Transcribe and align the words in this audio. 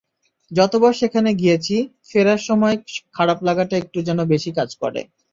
যতবার 0.51 0.93
সেখানে 0.93 1.29
গিয়েছি, 1.33 1.75
ফেরার 2.09 2.41
সময় 2.47 2.75
খারাপ 3.13 3.39
লাগাটা 3.47 3.75
একটু 3.77 3.99
যেন 4.07 4.19
বেশি 4.33 4.51
কাজ 4.57 4.69
করে। 4.81 5.01